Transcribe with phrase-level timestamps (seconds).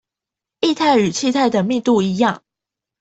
[0.61, 2.39] 液態與氣態的密度一樣